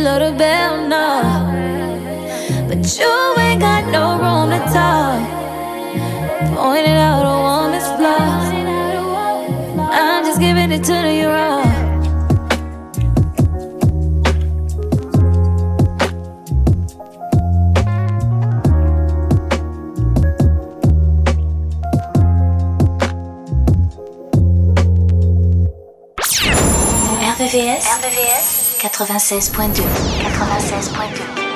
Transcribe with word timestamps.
tryna 0.00 0.20
hit 0.20 0.20
below 0.20 0.30
the 0.30 0.36
bell, 0.36 0.88
no. 0.88 1.22
But 2.68 2.98
you 2.98 3.34
ain't 3.38 3.60
got 3.60 3.84
no 3.90 4.18
room 4.18 4.50
to 4.50 4.58
talk. 4.72 5.20
Pointing 6.56 6.94
out 6.94 7.24
a 7.24 7.36
woman's 7.46 7.88
flaws. 7.96 8.52
I'm 9.92 10.24
just 10.24 10.40
giving 10.40 10.72
it 10.72 10.84
to 10.84 11.12
you 11.12 11.28
raw. 11.28 11.60
RVVS 27.30 28.39
96.2. 29.00 29.82
96.2. 29.82 31.49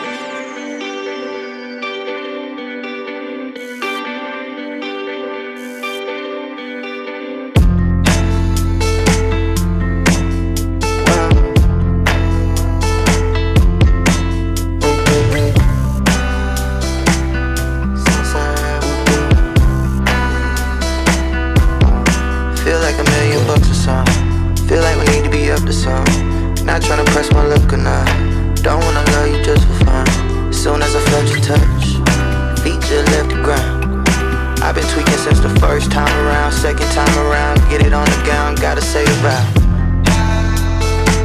say 39.05 39.21
about. 39.21 39.47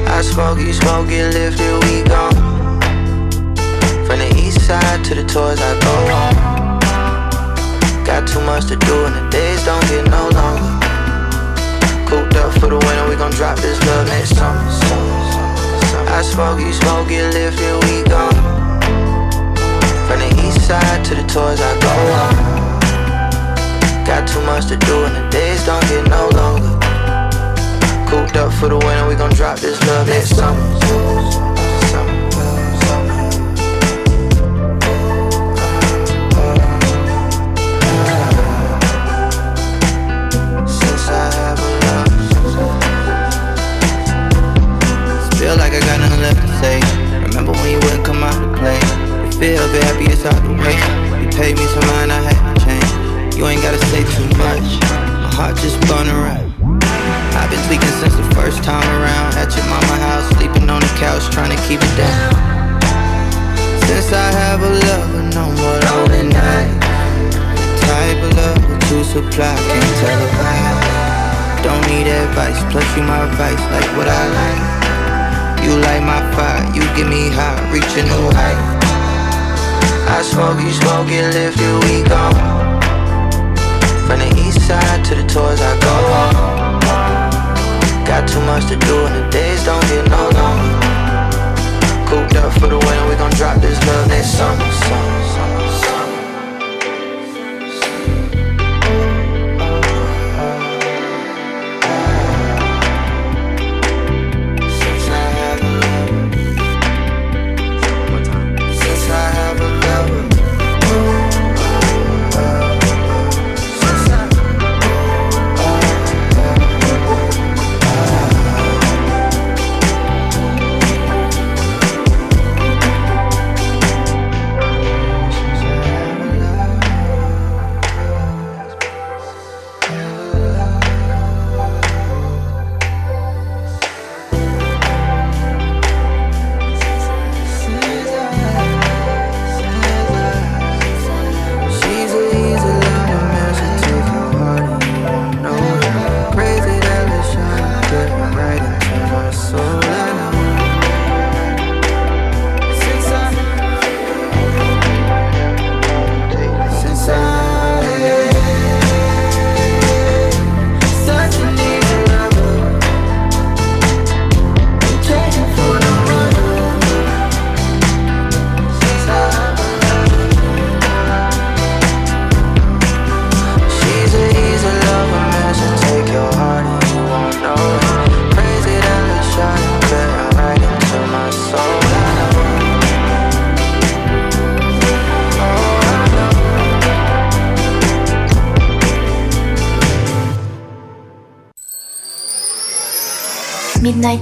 I 0.07 0.21
smoke, 0.21 0.59
you 0.59 0.73
smoke, 0.73 1.07
get 1.09 1.33
lifted, 1.33 1.83
we 1.83 2.03
gone. 2.03 2.35
From 4.05 4.19
the 4.19 4.29
east 4.37 4.61
side 4.65 5.03
to 5.05 5.15
the 5.15 5.23
tours, 5.23 5.59
I 5.61 5.79
go 5.79 5.95
home. 6.11 6.35
Got 8.05 8.27
too 8.27 8.41
much 8.41 8.65
to 8.67 8.75
do 8.75 9.05
and 9.05 9.15
the 9.15 9.29
days 9.29 9.63
don't 9.65 9.85
get 9.87 10.09
no 10.09 10.29
longer. 10.29 10.79
Cooped 12.07 12.35
up 12.37 12.51
for 12.53 12.67
the 12.67 12.77
winter, 12.77 13.07
we 13.07 13.15
gon' 13.15 13.31
drop 13.31 13.57
this 13.59 13.79
love 13.85 14.07
next 14.07 14.35
summer. 14.35 14.65
I 16.09 16.21
smoke, 16.23 16.59
you 16.59 16.73
smoke, 16.73 17.07
get 17.07 17.33
lifted, 17.33 17.83
we 17.85 18.03
gone. 18.09 18.33
From 20.07 20.19
the 20.19 20.29
east 20.43 20.65
side 20.67 21.05
to 21.05 21.15
the 21.15 21.23
tours, 21.27 21.61
I 21.61 21.79
go 21.85 21.93
home. 22.17 22.59
Got 24.05 24.27
too 24.27 24.41
much 24.41 24.65
to 24.67 24.75
do 24.75 25.05
and 25.05 25.15
the 25.15 25.29
days 25.29 25.63
don't 25.65 25.87
get 25.87 26.09
no 26.09 26.29
longer. 26.29 26.78
Cooped 28.09 28.37
up 28.37 28.51
for 28.53 28.67
the 28.69 28.75
winter, 28.75 29.07
we 29.07 29.13
gon' 29.13 29.29
drop 29.33 29.59
this 29.59 29.79
love 29.85 30.07
next 30.07 30.35
summer. 30.35 30.59
Since 40.65 41.07
I 41.07 41.29
have 41.37 41.59
a 41.59 41.69
love. 41.85 42.09
Feel 45.37 45.55
like 45.57 45.73
I 45.73 45.79
got 45.79 45.99
nothing 45.99 46.21
left 46.21 46.41
to 46.41 46.47
say. 46.57 46.81
Remember 47.27 47.51
when 47.51 47.69
you 47.69 47.77
wouldn't 47.77 48.03
come 48.03 48.23
out 48.23 48.33
to 48.33 48.47
play? 48.57 48.79
You 49.23 49.31
feel 49.37 49.67
good, 49.69 49.83
happy 49.83 50.05
it's 50.05 50.25
out 50.25 50.41
the 50.41 50.49
way. 50.57 50.73
You 51.21 51.29
paid 51.29 51.55
me 51.59 51.65
some 51.67 51.85
mind, 51.85 52.11
I 52.11 52.21
had 52.21 52.57
to 52.57 52.65
change. 52.65 53.35
You 53.37 53.45
ain't 53.45 53.61
gotta 53.61 53.77
say 53.85 54.03
too 54.03 54.25
much. 54.35 54.81
My 54.81 55.29
heart 55.31 55.57
just 55.57 55.79
burning 55.81 56.15
right. 56.15 56.48
I've 57.49 57.57
been 57.57 57.65
tweaking 57.65 57.97
since 57.97 58.13
the 58.13 58.29
first 58.37 58.63
time 58.63 58.85
around. 59.01 59.33
At 59.33 59.49
your 59.57 59.65
mama 59.65 59.97
house, 60.05 60.29
sleeping 60.37 60.69
on 60.69 60.85
the 60.85 60.93
couch, 61.01 61.33
trying 61.33 61.49
to 61.49 61.57
keep 61.65 61.81
it 61.81 61.95
down. 61.97 62.29
Since 63.89 64.13
I 64.13 64.29
have 64.37 64.61
a 64.61 64.69
lover, 64.69 65.25
no 65.33 65.49
more 65.57 65.77
lonely 65.89 66.29
night. 66.29 66.77
The 67.57 67.73
type 67.89 68.21
of 68.21 68.37
love 68.37 68.61
that 68.69 68.85
you 68.93 69.01
supply, 69.01 69.49
can't 69.65 69.93
tell 69.97 70.13
a 70.13 70.29
lie. 70.45 71.65
Don't 71.65 71.81
need 71.89 72.05
advice, 72.05 72.61
plus 72.69 72.85
you 72.93 73.01
my 73.01 73.25
advice, 73.25 73.57
like 73.73 73.89
what 73.97 74.05
I 74.05 74.23
like. 74.29 75.65
You 75.65 75.73
light 75.81 76.05
my 76.05 76.21
fire, 76.37 76.61
you 76.77 76.85
get 76.93 77.09
me 77.09 77.33
high, 77.33 77.57
reach 77.73 77.89
a 77.97 78.05
new 78.05 78.29
height. 78.29 78.61
I 80.05 80.21
smoke, 80.21 80.61
you 80.61 80.69
smoke, 80.69 81.09
get 81.09 81.33
lifted, 81.33 81.73
we 81.81 82.05
go. 82.05 82.29
From 84.05 84.21
the 84.21 84.29
east 84.37 84.61
side 84.69 85.01
to 85.05 85.15
the 85.17 85.25
tours, 85.25 85.57
I 85.57 85.73
go 85.81 85.97
home. 86.13 86.58
Got 88.09 88.27
too 88.27 88.41
much 88.41 88.65
to 88.65 88.75
do 88.75 89.05
and 89.05 89.13
the 89.13 89.29
days 89.29 89.63
don't 89.65 89.85
get 89.85 90.09
no 90.09 90.29
longer. 90.33 90.79
Cooped 92.09 92.35
up 92.37 92.51
for 92.53 92.65
the 92.65 92.79
winter, 92.79 93.07
we 93.07 93.15
gon' 93.15 93.29
drop 93.37 93.61
this 93.61 93.77
love 93.85 94.07
next 94.07 94.31
summer, 94.33 94.71
summer, 94.71 95.28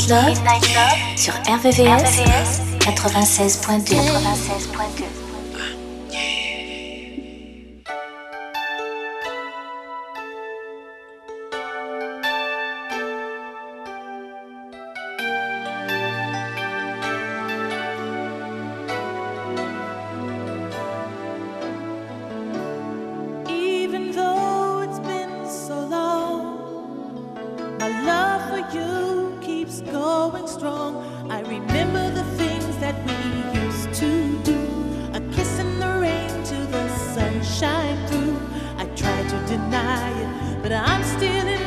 Midnight 0.09 0.73
Love, 0.73 1.17
Midnight 1.17 1.17
sur 1.17 1.33
RVVS, 1.33 1.81
RVVS 1.83 2.61
96.2. 2.79 3.95
96.2. 3.95 5.27
you 28.73 29.26
keeps 29.47 29.79
going 29.79 30.45
strong. 30.45 30.91
I 31.31 31.39
remember 31.39 32.03
the 32.11 32.25
things 32.35 32.77
that 32.83 32.95
we 33.07 33.61
used 33.61 33.93
to 33.93 34.11
do. 34.43 34.59
A 35.13 35.21
kiss 35.33 35.59
in 35.59 35.79
the 35.79 35.91
rain 36.01 36.43
to 36.51 36.57
the 36.75 36.89
sunshine 37.15 37.97
through. 38.07 38.37
I 38.77 38.85
try 39.01 39.19
to 39.33 39.37
deny 39.47 40.09
it, 40.23 40.61
but 40.61 40.73
I'm 40.73 41.01
still 41.15 41.47
in 41.47 41.61
love. 41.61 41.66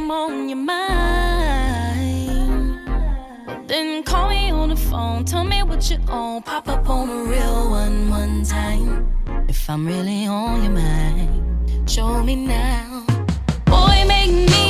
I'm 0.00 0.10
on 0.10 0.48
your 0.48 0.58
mind. 0.58 1.70
Then 3.68 4.02
call 4.02 4.28
me 4.28 4.50
on 4.50 4.70
the 4.70 4.76
phone. 4.76 5.24
Tell 5.24 5.44
me 5.44 5.62
what 5.62 5.88
you 5.90 5.98
own. 6.08 6.42
Pop 6.42 6.68
up 6.68 6.88
on 6.88 7.08
a 7.10 7.22
real 7.30 7.70
one 7.70 8.08
one 8.08 8.42
time. 8.44 9.06
If 9.48 9.70
I'm 9.70 9.86
really 9.86 10.26
on 10.26 10.64
your 10.64 10.72
mind. 10.72 11.88
Show 11.88 12.22
me 12.24 12.34
now. 12.34 13.04
Boy, 13.66 14.04
make 14.08 14.32
me 14.32 14.69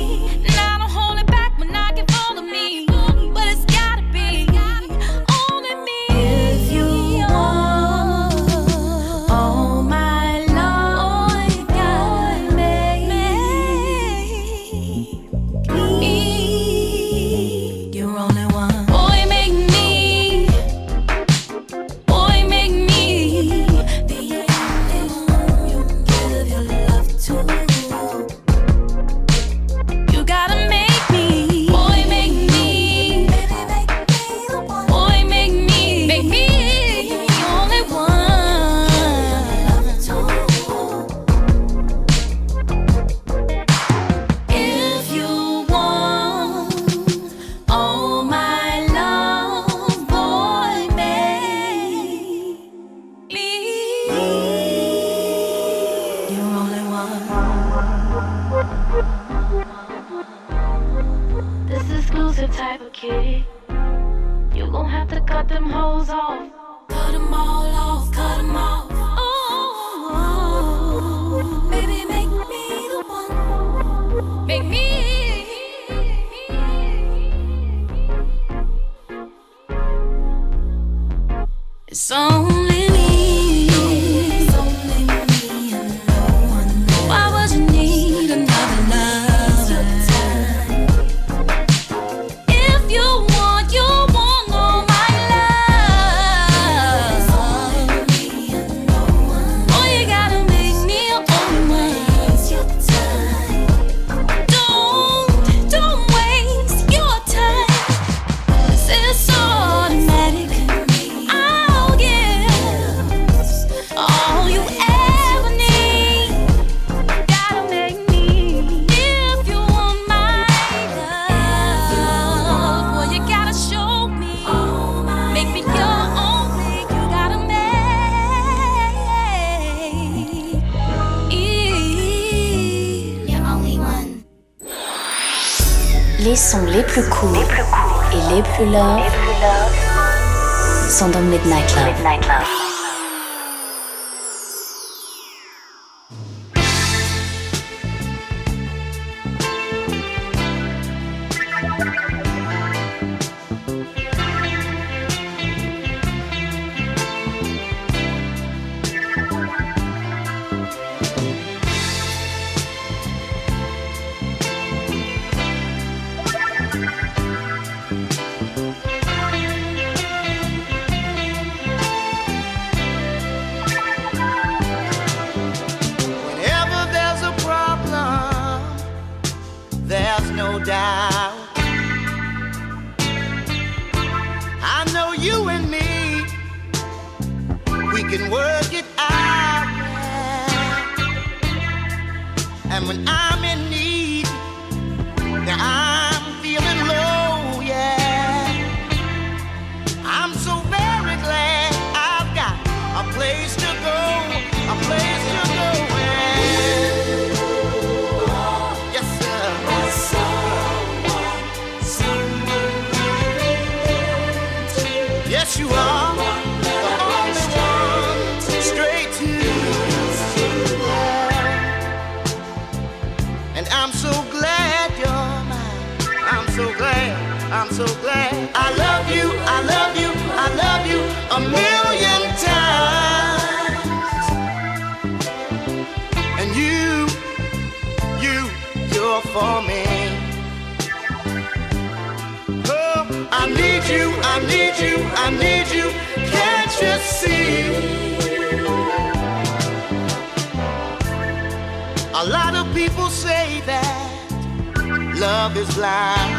love 255.21 255.55
is 255.55 255.71
blind. 255.75 256.33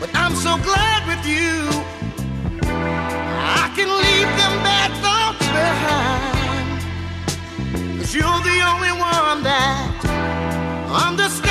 But 0.00 0.10
I'm 0.14 0.34
so 0.34 0.56
glad 0.68 1.00
with 1.06 1.22
you, 1.26 1.68
I 3.60 3.70
can 3.76 3.88
leave 4.04 4.30
them 4.40 4.54
bad 4.64 4.90
thoughts 5.04 5.46
behind. 5.58 6.80
Cause 7.98 8.14
you're 8.14 8.42
the 8.52 8.58
only 8.72 8.92
one 8.92 9.42
that 9.42 10.00
understands. 11.04 11.49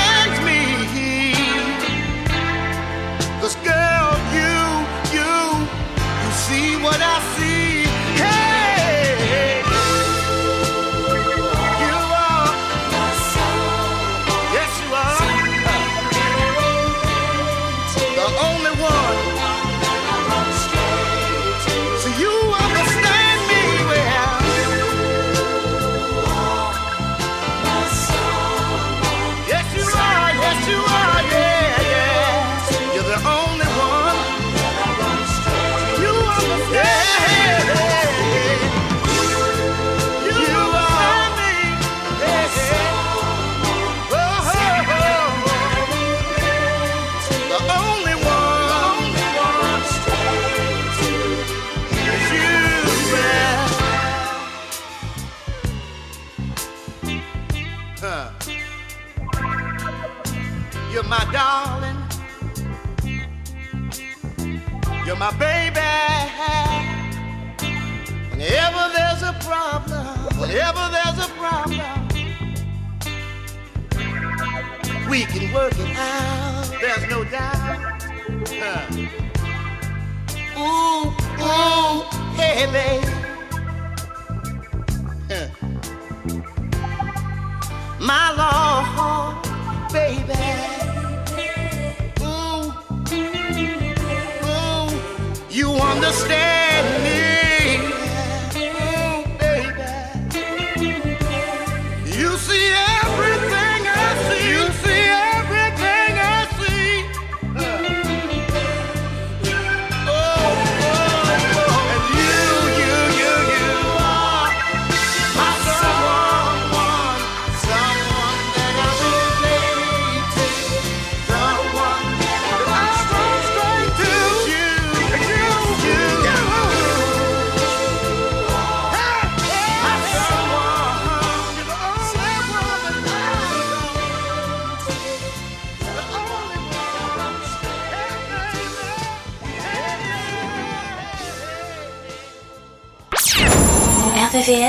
We 75.10 75.24
can 75.24 75.52
work 75.52 75.74
it 75.76 75.96
out, 75.96 76.70
there's 76.80 77.10
no 77.10 77.24
doubt. 77.24 78.00
Huh. 78.46 78.86
Ooh, 80.56 81.10
ooh, 81.42 82.04
hey, 82.36 82.66
baby. 82.70 83.06
Huh. 85.28 85.48
My 87.98 88.30
Lord, 88.38 89.36
baby. 89.92 90.38
Ooh, 92.22 92.70
ooh, 94.46 94.90
you 95.50 95.72
understand. 95.72 96.59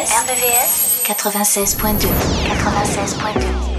RBVS, 0.09 1.03
96.2 1.03 2.09
96.2 2.47 3.70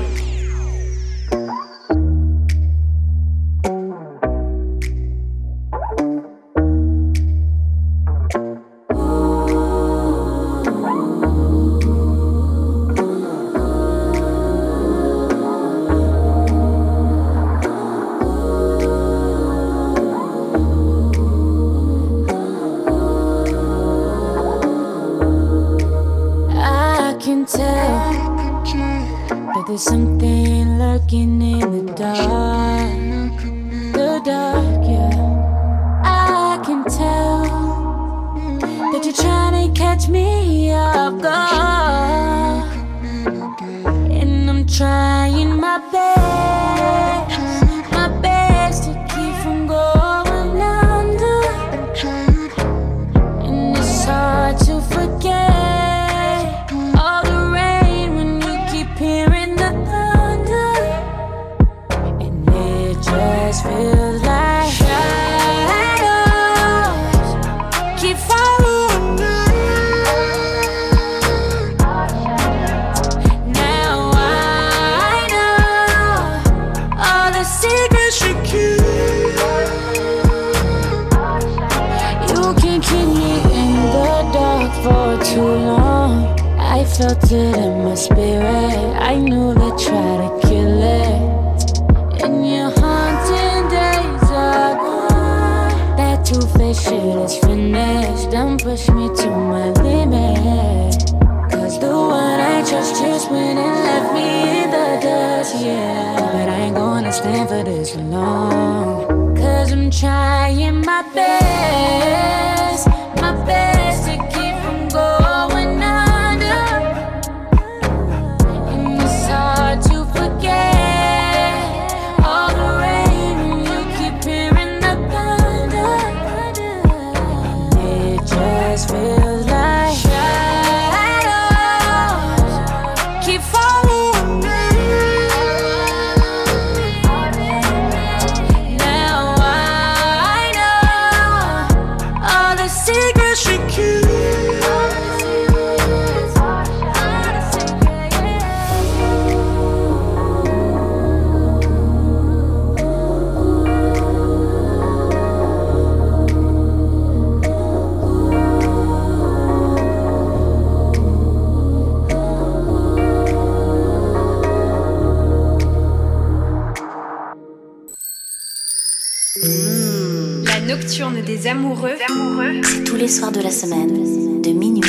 c'est 172.63 172.85
tous 172.85 172.97
les 172.97 173.09
soirs 173.09 173.33
de 173.33 173.41
la 173.41 173.51
semaine, 173.51 174.41
de 174.41 174.51
minuit. 174.53 174.82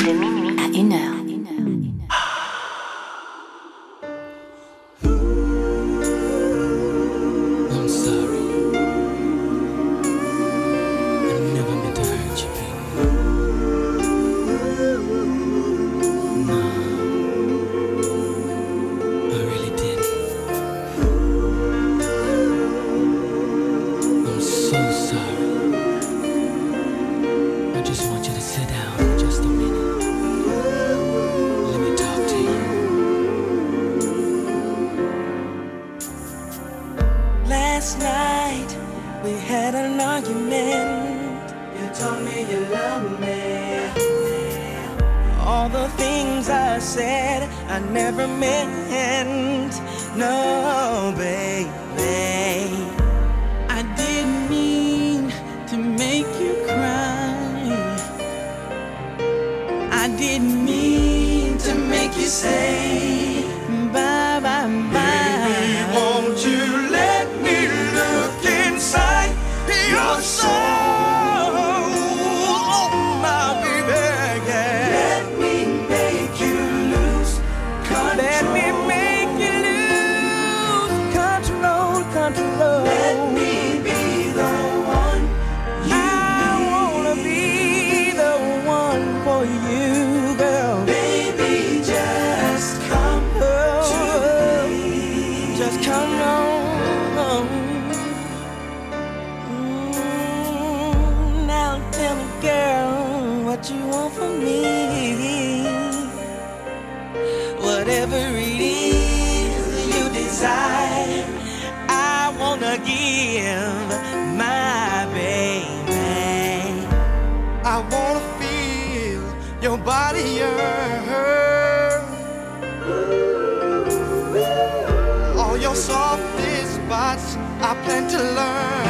All 125.37 125.57
your 125.57 125.75
softest 125.75 126.75
spots 126.75 127.35
I 127.61 127.75
plan 127.85 128.07
to 128.09 128.17
learn. 128.17 128.82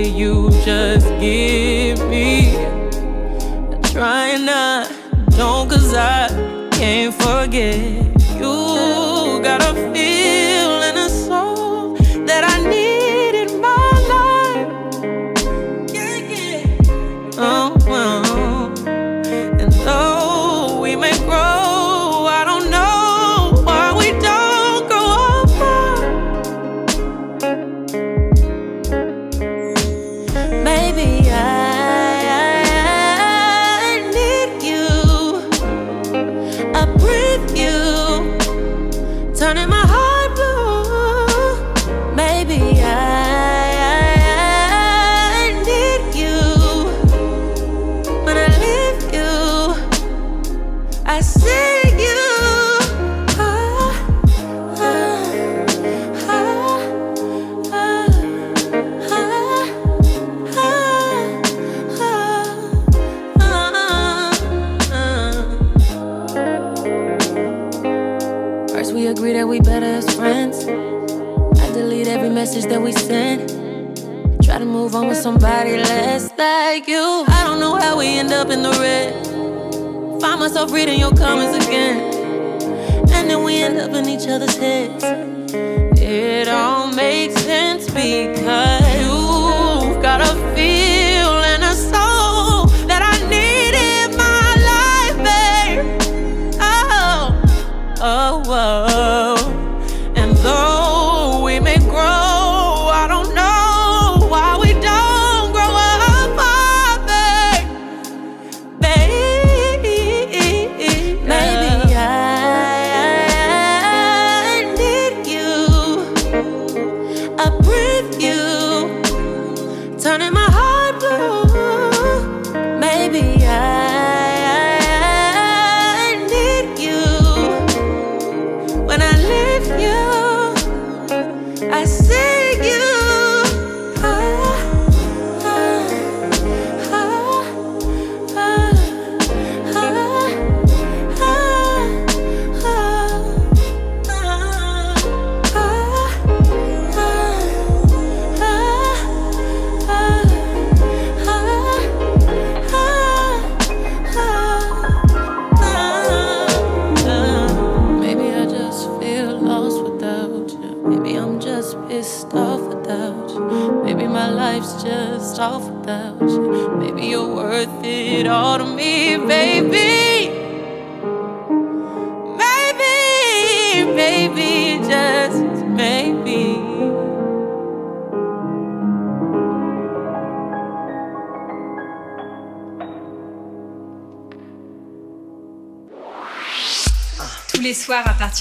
you 0.00 0.50
just 0.64 1.06
give 1.20 1.98
me. 2.08 2.56
I 2.56 3.80
try 3.92 4.36
not, 4.38 4.90
don't, 5.36 5.68
cause 5.68 5.94
I 5.94 6.28
can't 6.72 7.14
forget. 7.14 8.01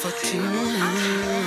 Two. 0.00 0.38
A 0.38 1.37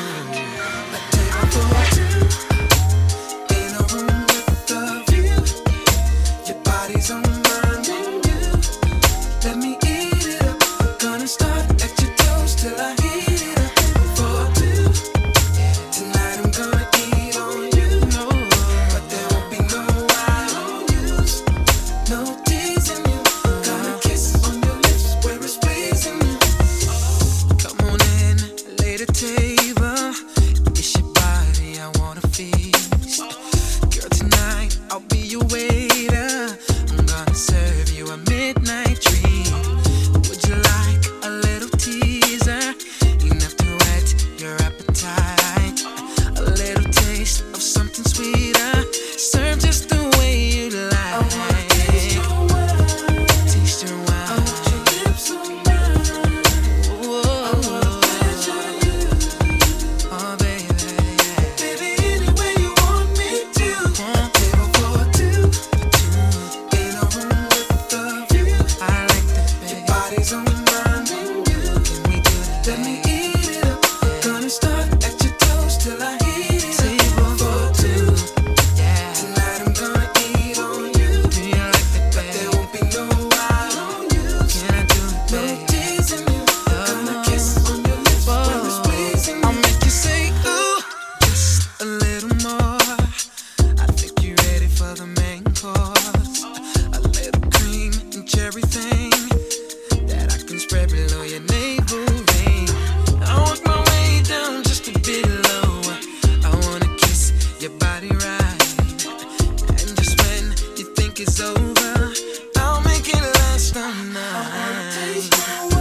taste 114.92 115.32
my 115.48 115.76
way. 115.76 115.81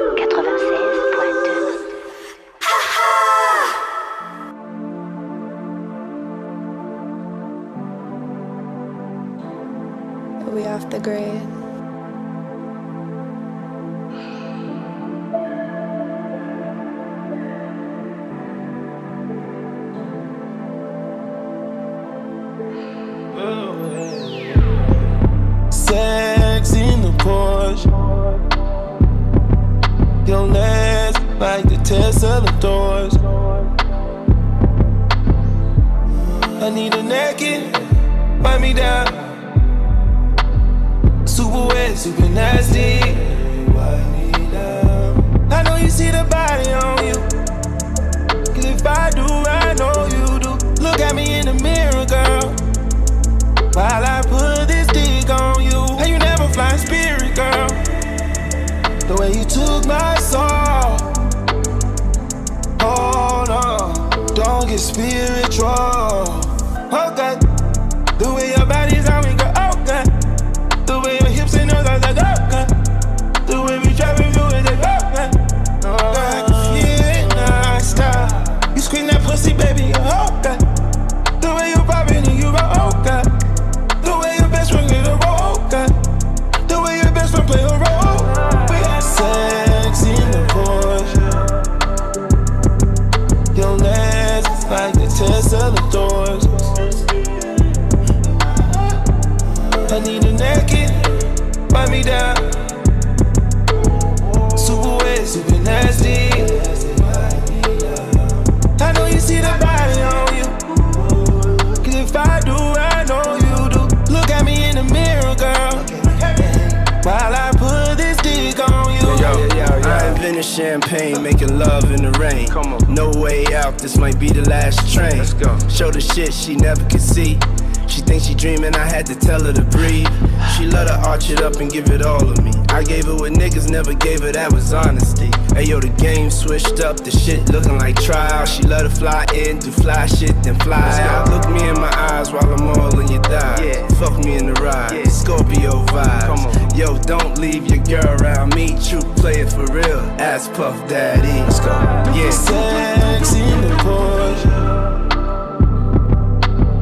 champagne, 120.61 121.23
making 121.23 121.57
love 121.57 121.91
in 121.91 122.03
the 122.03 122.11
rain. 122.19 122.47
No 122.93 123.09
way 123.19 123.45
out, 123.55 123.79
this 123.79 123.97
might 123.97 124.19
be 124.19 124.29
the 124.29 124.47
last 124.47 124.93
train. 124.93 125.17
Let's 125.17 125.33
go. 125.33 125.57
Show 125.67 125.89
the 125.89 125.99
shit 125.99 126.31
she 126.33 126.55
never 126.55 126.83
could 126.87 127.01
see. 127.01 127.39
She 127.87 128.01
thinks 128.01 128.25
she 128.27 128.35
dreaming, 128.35 128.75
I 128.75 128.85
had 128.85 129.05
to 129.07 129.15
tell 129.15 129.43
her 129.43 129.53
to 129.53 129.63
breathe. 129.63 130.07
She 130.55 130.67
let 130.67 130.87
her 130.87 131.01
arch 131.09 131.29
it 131.31 131.41
up 131.41 131.55
and 131.55 131.69
give 131.71 131.89
it 131.89 132.03
all 132.03 132.29
of 132.29 132.43
me. 132.43 132.51
I 132.69 132.83
gave 132.83 133.05
her 133.05 133.15
what 133.15 133.33
niggas 133.33 133.69
never 133.69 133.93
gave 133.93 134.21
her, 134.21 134.31
that 134.31 134.53
was 134.53 134.71
honesty. 134.71 135.31
Ayo 135.51 135.67
yo, 135.67 135.79
the 135.81 135.89
game 136.01 136.29
switched 136.29 136.79
up, 136.79 136.97
the 136.97 137.11
shit 137.11 137.49
looking 137.49 137.77
like 137.77 137.95
trial. 138.01 138.45
She 138.45 138.63
let 138.63 138.83
to 138.83 138.89
fly 138.89 139.25
in, 139.35 139.59
do 139.59 139.69
fly 139.69 140.05
shit, 140.05 140.41
then 140.43 140.55
fly 140.59 140.79
out. 141.01 141.29
Look 141.29 141.49
me 141.51 141.67
in 141.67 141.75
my 141.75 141.91
eyes 142.09 142.31
while 142.31 142.47
I'm 142.53 142.67
all 142.67 142.99
in 142.99 143.11
your 143.11 143.21
thigh. 143.23 143.61
Yeah. 143.63 143.87
Fuck 143.99 144.17
me 144.23 144.37
in 144.37 144.47
the 144.47 144.53
ride, 144.61 144.93
yeah. 144.93 145.09
Scorpio 145.09 145.83
vibes. 145.87 146.25
Come 146.25 146.45
on. 146.45 146.75
Yo, 146.75 146.97
don't 146.99 147.37
leave 147.37 147.67
your 147.67 147.83
girl 147.83 148.15
around 148.21 148.55
me. 148.55 148.77
True 148.81 149.01
it 149.27 149.51
for 149.51 149.65
real, 149.73 149.99
ass 150.19 150.47
Puff 150.49 150.87
Daddy. 150.87 151.27
Let's 151.27 151.59
go. 151.59 151.71
Yeah. 152.15 152.29
Sex 152.31 153.33
in 153.35 153.61
the 153.61 153.75
Porsche. 153.83 154.57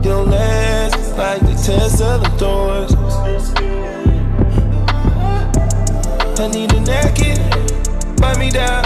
Your 0.06 0.24
legs 0.26 1.12
like 1.14 1.42
the 1.42 1.56
Tesla 1.56 2.22
doors. 2.38 2.94
I 6.40 6.48
need 6.48 6.72
a 6.72 6.80
naked 6.80 7.69
bite 8.20 8.38
me 8.38 8.50
down. 8.50 8.84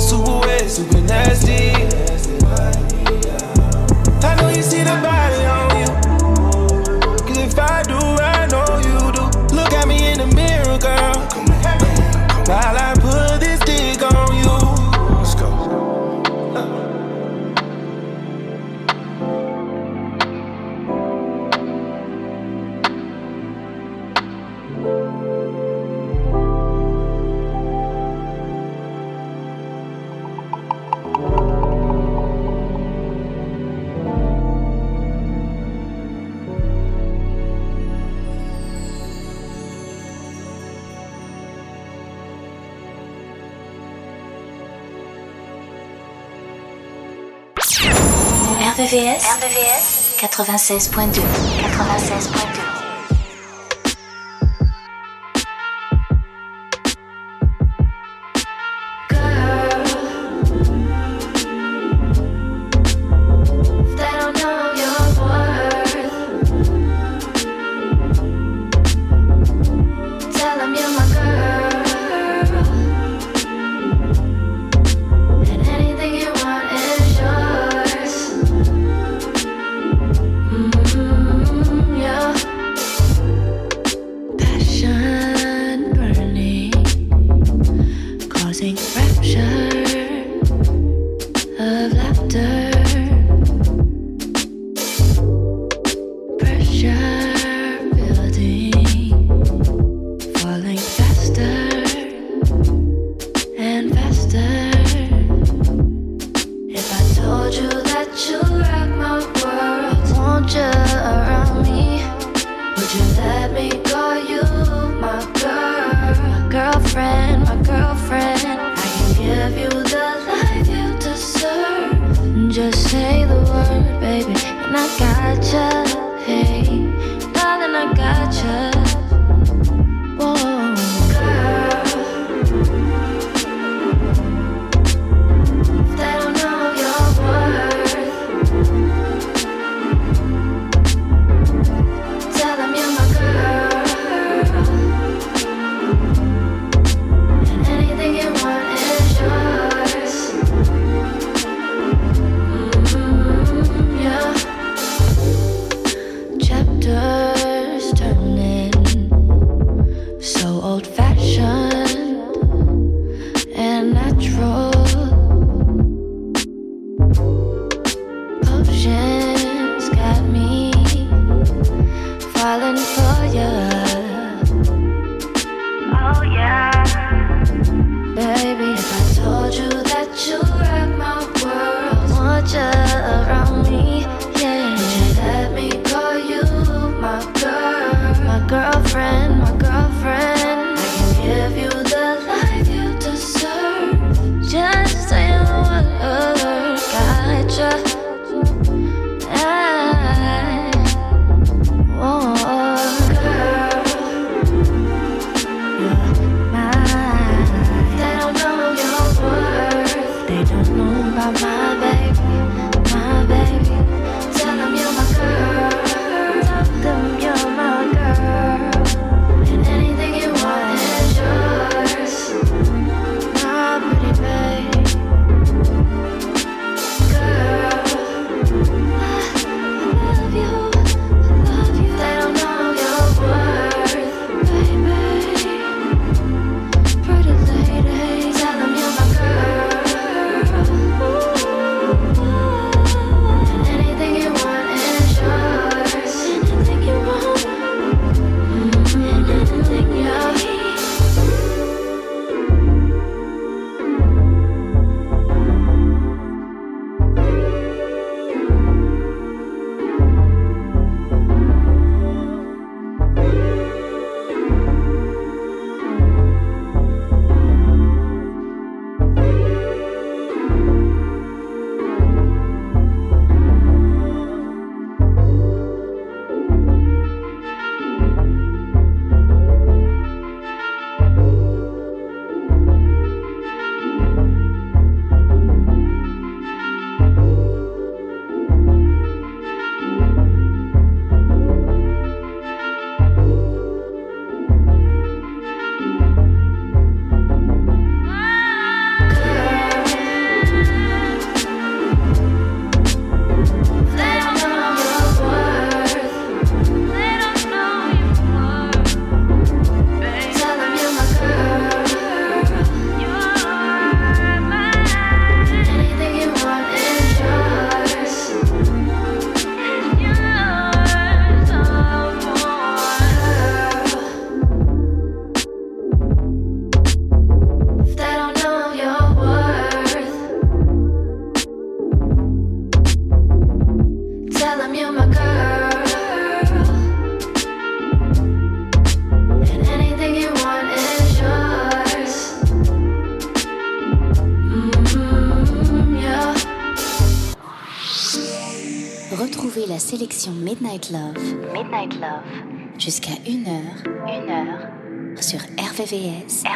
Super 0.00 0.40
wet, 0.40 0.68
super 0.68 1.00
nasty. 1.00 1.72
I 4.26 4.34
know 4.36 4.48
you 4.48 4.62
see 4.62 4.82
the 4.82 4.96
body 5.02 5.44
on 5.56 5.76
you. 5.80 5.90
Cause 7.26 7.38
if 7.38 7.58
I 7.58 7.82
do, 7.82 7.98
I 7.98 8.46
know 8.46 8.78
you 8.88 9.12
do. 9.12 9.54
Look 9.54 9.72
at 9.72 9.86
me 9.86 10.12
in 10.12 10.18
the 10.18 10.26
mirror, 10.34 10.78
girl. 10.78 11.14
While 12.46 12.76
I 12.76 12.93
RVVS 48.74 50.16
96.2 50.18 51.22
96.2 51.78 52.73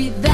be 0.00 0.08
there. 0.08 0.29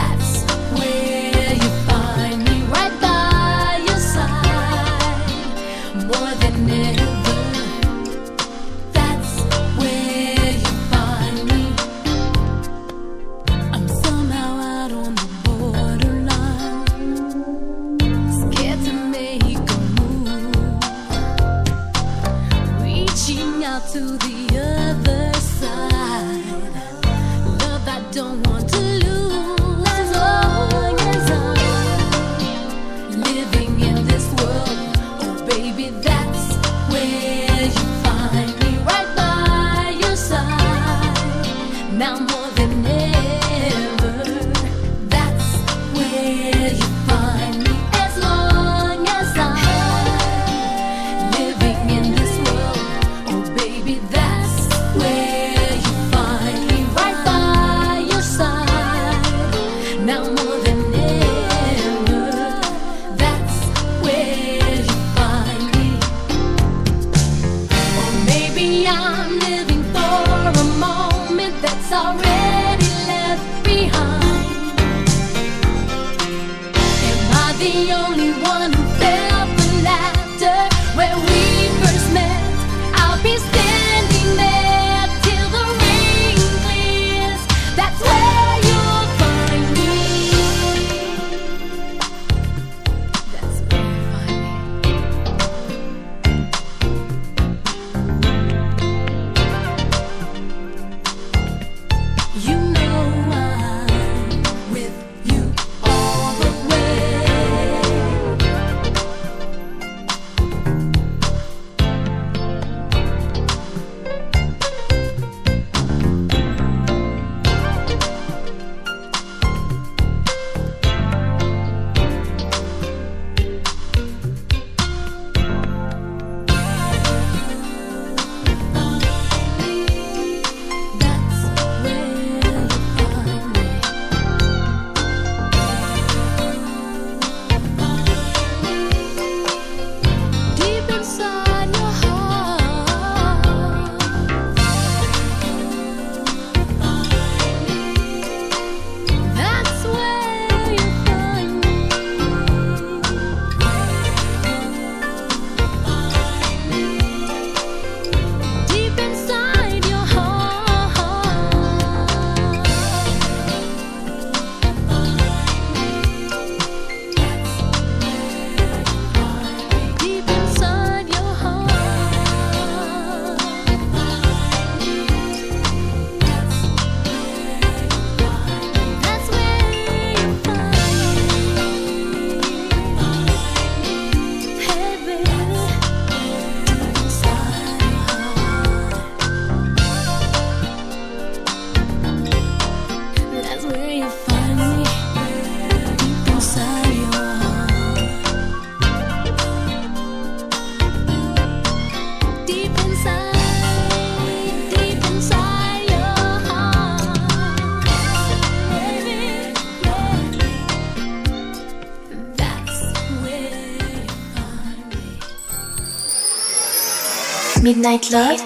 Midnight 217.66 218.10
Love, 218.12 218.38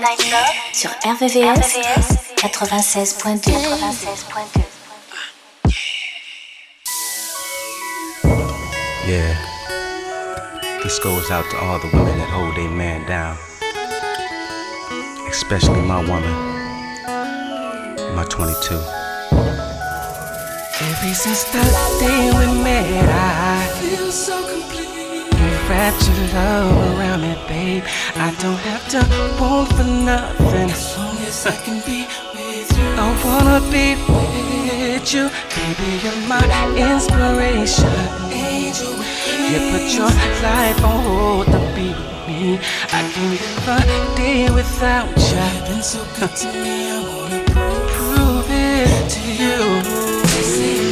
sur 0.72 0.88
RVVS, 1.04 1.76
96.2. 2.36 3.52
Yeah. 9.06 9.36
This 10.82 10.98
goes 11.00 11.30
out 11.30 11.44
to 11.50 11.58
all 11.58 11.78
the 11.80 11.88
women 11.92 12.16
that 12.16 12.30
hold 12.30 12.56
their 12.56 12.70
man 12.70 13.06
down. 13.06 13.36
Especially 15.28 15.82
my 15.82 16.00
woman. 16.00 16.32
My 18.16 18.24
22. 18.24 18.74
Ever 20.80 21.14
since 21.14 21.44
the 21.44 21.60
day 22.00 22.30
we 22.38 22.46
met, 22.62 23.04
I 23.10 23.68
feel 23.82 24.10
so 24.10 24.39
wrapped 25.70 26.02
your 26.08 26.26
love 26.34 26.98
around 26.98 27.22
me, 27.22 27.34
babe. 27.46 27.84
I 28.16 28.34
don't 28.42 28.60
have 28.70 28.84
to 28.94 29.00
want 29.40 29.68
for 29.76 29.84
nothing. 29.84 30.68
As 30.68 30.98
long 30.98 31.16
as 31.30 31.46
I 31.46 31.56
can 31.64 31.78
be 31.86 32.00
with 32.34 32.70
you, 32.76 32.86
I 33.04 33.08
wanna 33.24 33.60
be 33.70 33.86
with 34.10 35.06
you, 35.14 35.24
baby. 35.54 35.90
You're 36.02 36.22
my 36.26 36.42
inspiration. 36.90 37.94
Angel, 38.32 38.94
you 39.50 39.58
put 39.70 39.86
your 39.98 40.12
life 40.48 40.80
on 40.90 40.98
hold 41.06 41.46
to 41.54 41.60
be 41.76 41.88
with 41.98 42.20
me. 42.28 42.58
I 42.98 43.00
can't 43.12 43.30
live 43.32 43.68
a 43.74 44.16
day 44.16 44.50
without 44.50 45.08
you. 45.28 45.38
You've 45.38 45.68
been 45.68 45.82
so 45.82 46.02
good 46.18 46.34
to 46.40 46.48
me. 46.62 46.76
I 46.90 46.98
wanna 47.10 47.40
prove 47.94 48.48
it 48.50 49.10
to 49.14 49.22
you. 49.42 50.89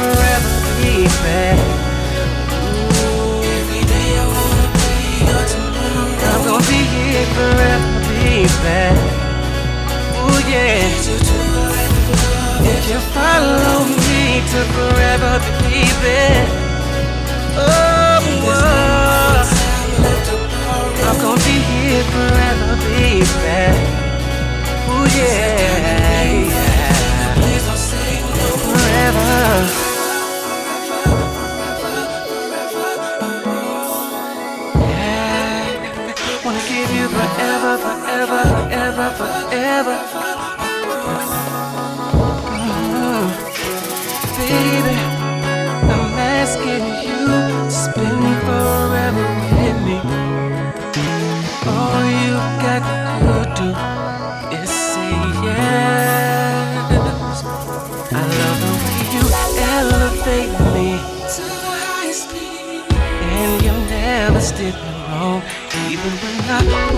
Forever, 0.00 0.54
baby. 0.80 1.40
Ooh, 2.56 3.44
every 3.58 3.82
day 3.92 4.08
I 4.16 4.24
wanna 4.34 4.68
be 4.80 4.88
your 5.28 5.44
tomorrow. 5.52 6.30
I'm 6.32 6.40
gonna 6.46 6.72
be 6.72 6.80
here 6.94 7.26
forever, 7.36 7.92
baby. 8.08 8.80
Ooh 10.20 10.40
yeah. 10.52 10.88
If 12.72 12.82
you 12.90 13.00
follow 13.16 13.76
me 14.08 14.22
to 14.52 14.60
forever, 14.76 15.34
baby. 15.64 16.22
Oh, 17.56 17.68
oh. 18.48 19.44
I'm 21.06 21.16
gonna 21.22 21.44
be 21.48 21.56
here 21.70 22.04
forever, 22.14 22.72
baby. 22.88 23.60
Ooh 24.92 25.06
yeah. 25.18 25.68
Forever. 28.64 29.89
Forever, 38.20 38.44
forever, 38.68 39.08
forever, 39.16 39.96
forever. 40.12 41.36
Mm. 42.60 43.28
Baby, 44.36 44.96
I'm 45.88 46.12
asking 46.18 46.84
you 47.00 47.20
to 47.24 47.70
spend 47.70 48.20
forever 48.44 49.24
with 49.52 49.78
me. 49.86 49.98
All 51.64 52.04
you 52.24 52.36
got 52.60 52.82
to 52.84 53.36
do 53.56 53.68
is 54.60 54.68
say 54.68 55.16
yes. 55.44 56.60
I 58.12 58.22
love 58.36 58.58
the 58.64 58.72
way 58.84 59.00
you 59.16 59.24
elevate 59.72 60.54
me 60.74 60.88
to 61.34 61.42
the 61.64 61.72
highest 61.88 62.28
speed, 62.28 62.84
and 63.32 63.52
you 63.64 63.72
never 63.88 64.40
me 64.40 64.74
wrong, 65.08 65.40
even 65.88 66.12
when 66.20 66.36
I 66.50 66.89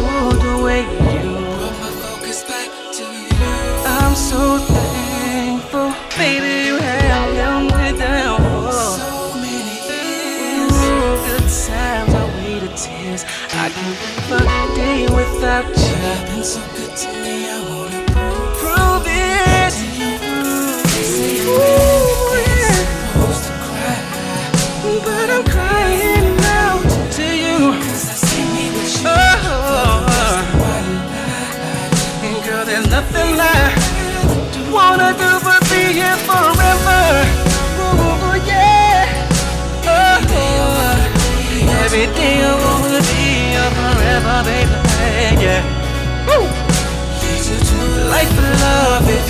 without 15.52 16.71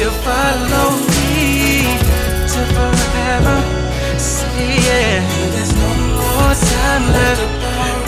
you 0.02 0.10
follow 0.26 0.88
me 1.14 1.86
to 2.52 2.60
forever. 2.74 3.58
Say 4.18 4.74
yeah. 4.86 5.22
There's 5.54 5.72
no 5.82 5.90
more 6.18 6.54
time 6.70 7.04
left. 7.14 7.46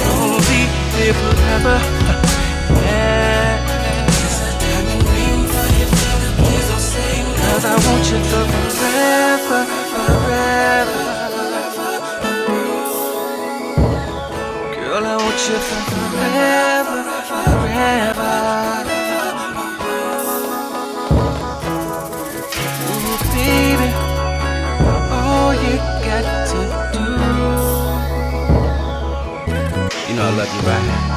Gonna 0.01 0.41
be 0.49 0.61
here 0.97 1.15
forever. 1.23 1.77
Yeah. 2.83 3.53
Cause 7.41 7.65
I 7.65 7.77
want 7.87 8.05
you 8.11 8.21
for 8.31 8.45
forever, 8.55 9.61
forever. 9.93 11.05
Girl, 14.75 15.05
I 15.07 15.17
want 15.23 15.41
you 15.49 15.59
for 15.69 15.83
forever, 15.91 16.99
forever. 17.51 18.64
You 30.45 30.51
know 30.61 30.69
I 30.69 30.87
love 30.87 31.14